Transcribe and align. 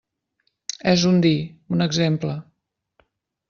És 0.93 1.03
un 1.11 1.21
dir, 1.27 1.35
un 1.77 1.87
exemple. 1.87 2.41